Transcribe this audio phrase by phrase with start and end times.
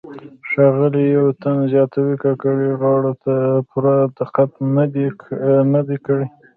[0.49, 3.33] ښاغلي یون زیاتو کاکړۍ غاړو ته
[3.69, 4.51] پوره دقت
[5.73, 6.27] نه دی کړی.